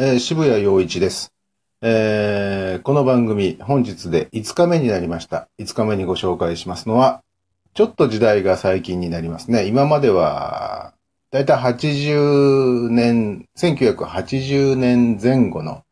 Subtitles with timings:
[0.00, 1.32] えー渋谷陽一です。
[1.82, 5.48] えーこの番組、本日で5日目になりました。
[5.58, 7.24] 5日目にご紹介しますのは、
[7.74, 9.66] ちょっと時代が最近になりますね。
[9.66, 10.92] 今までは、
[11.32, 15.82] だいたい80年、1980年前後の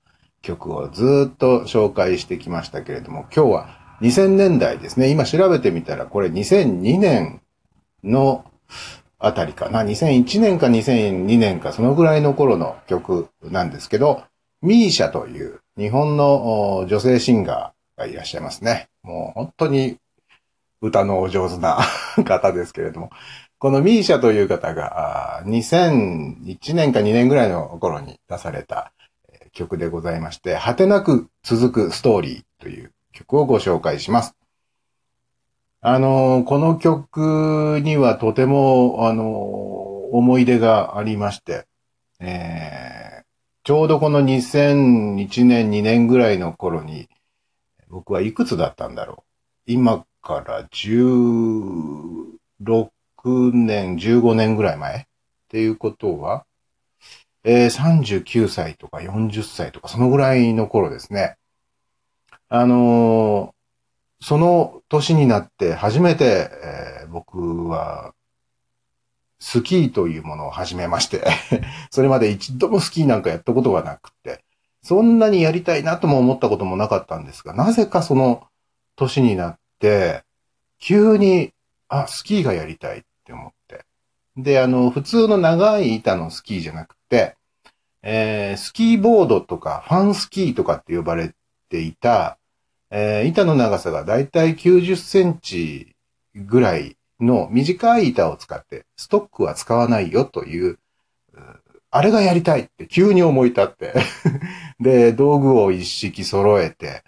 [0.41, 3.68] 曲をずっと紹介してきましたけれども、今日は
[4.02, 5.11] 2000年代ですね。
[5.11, 7.41] 今調べてみたら、これ2002年
[8.04, 8.45] の
[9.18, 9.82] あたりかな。
[9.82, 14.24] 2001年か2002年か、そのぐらいの頃の曲なんですけど、
[14.62, 18.88] ミーシャという日本の女性シンガーがいらっしゃいますね。
[19.02, 19.98] もう本当に
[20.80, 21.78] 歌のお上手な
[22.24, 23.10] 方ですけれども、
[23.58, 28.92] このミーシャという方が2001年か2年ぐらいの頃に出された
[29.52, 34.34] 曲でございまして、果てなく続くストーリーという曲をご紹介します。
[35.88, 39.24] あのこの曲にはとても、あの
[40.10, 41.68] 思い出がありまして、
[42.18, 43.24] えー
[43.62, 47.08] ちょうどこの2001年、2年ぐらいの頃に、
[47.88, 49.24] 僕はいくつだったんだろ
[49.69, 49.72] う。
[49.72, 55.05] 今から16年、15年ぐらい前っ
[55.48, 56.46] ていうことは、
[57.44, 61.36] えー39歳とか40歳とか、そのぐらいの頃ですね。
[62.48, 63.55] あの
[64.20, 68.12] その年になって初めて、えー僕は、
[69.39, 71.25] スキーというものを始めまして、
[71.91, 74.45] それまで一度もスキーなんかやったことがなくて、
[74.83, 78.47] そんなにやりたいなとも思ったこともなかったんですが、なぜかその
[78.97, 80.25] 年になって、
[80.78, 81.53] 急に、
[81.89, 83.84] あ、スキーがやりたいって思って。
[84.36, 87.36] で、あの、普通の長い板のスキーじゃなくて、
[88.03, 91.34] えースキーボードとかファンスキーとかって呼ばれ
[91.69, 92.39] ていた、
[92.91, 95.95] えー板の長さがだいたい90センチ
[96.34, 100.79] ぐらいの短い板を使って、ストックは使わないよという、う
[101.91, 103.95] あれがやりたいって急に思い立って、
[104.81, 107.03] で、道具を一式揃えて、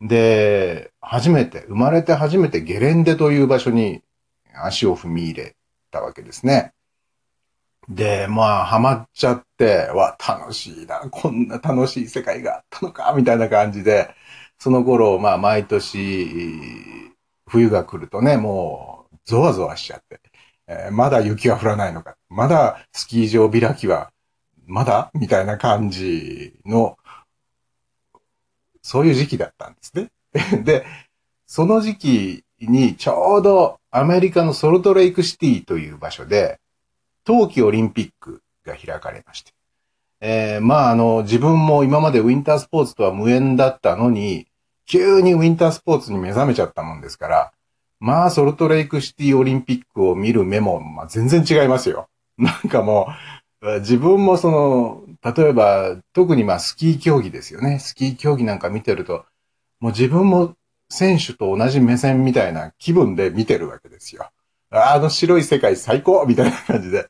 [0.00, 4.02] で、初めて、生まれて初めてゲレンデという場所に
[4.54, 5.56] 足を踏み入れ
[5.90, 6.72] たわけですね。
[7.88, 14.14] で、まあ、ハマっちゃって、わ、楽しいな、こんな楽しい世界があったのか、みたいな感じで、
[14.62, 17.10] その頃、まあ、毎年、
[17.48, 20.20] 冬が来るとね、もう、ゾワゾワしちゃって、
[20.68, 24.12] えーまだ雪は降らないのか、まだスキー場開きは、
[24.64, 26.96] まだみたいな感じの、
[28.82, 30.12] そういう時期だったんですね。
[30.62, 30.86] で、
[31.48, 36.60] その時期にちょうどアメリカのソルトレイクシティという場所で、
[37.24, 39.50] 冬季オリンピックが開かれまして。
[40.20, 44.46] えーまああの、自分も今までウィンタースポーツとは無縁だったのに、
[44.92, 47.52] 急にウィンタースポーツに目覚めちゃったもんですから、
[47.98, 52.10] まあソルトレイクシティオリンピックを見る目も、まあ、全然違いますよ。
[52.36, 53.08] なんかも
[53.62, 55.02] う、自分もその、
[55.34, 57.78] 例えば、特にまあスキー競技ですよね。
[57.78, 59.24] スキー競技なんか見てると、
[59.80, 60.56] もう自分も
[60.90, 64.28] 選手と同じ目線みたいな気分で見てるわけですよ。
[64.70, 67.08] あの白い世界最高みたいな感じで。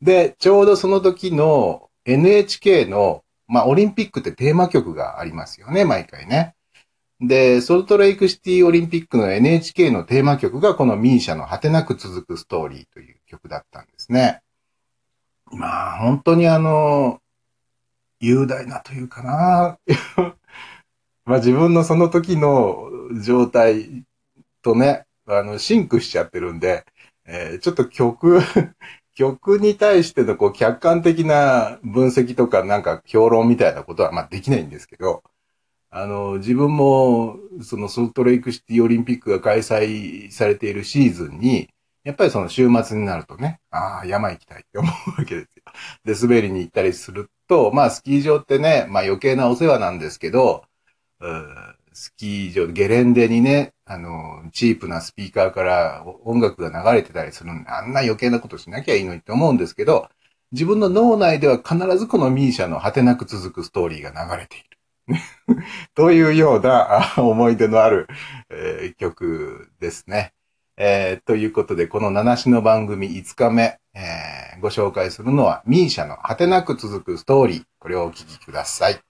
[0.00, 6.55] で、ちょうどその時の NHK の、まあオリンピックってテーマ曲がありますよね、毎回ね。
[7.20, 14.42] で、ソルトレイクシティオリンピックの NHK のテーマ曲がこのミーシャの果てなく続くストーリーという曲だったんですね。
[15.50, 17.20] まあ本当にあの、
[18.20, 19.78] 雄大なというかな。
[21.24, 22.90] まあ自分のその時の
[23.22, 24.04] 状態
[24.62, 26.84] とね、あの、シンクしちゃってるんで、
[27.26, 28.40] えーちょっと曲、
[29.14, 35.22] 曲に対してのこう客観的な分析とかなんか評論みたいなことはまあできないんですけど、
[35.90, 41.68] あの、自分もそのソルトレイクシティオリンピックが開催されているシーズンに、
[42.04, 45.64] やっぱりその週末になるとね、ああ、山行きたいって思うわけですよ。
[46.04, 50.64] で、滑りに行ったりすると、まあスキー場ってね、まあ余計なお世話なんですけど、
[51.20, 51.26] う
[51.96, 60.10] スキー場、ゲレンデにね、あの、チープなスピーカーから音楽が流れてたりするんで、あんな余計なことしなきゃいいのにって思うんですけど、
[60.52, 64.75] 自分の脳内では必ずこのミーシャの果てなく続くストーリーが流れている。
[65.94, 68.06] というような思い出のある、
[68.50, 70.32] えー曲ですね。
[70.76, 77.64] えーということで、この七種の番組5日目、えーご紹介するのは、ミーシャの果てなく続くストーリー。
[77.78, 79.00] これをお聴きください。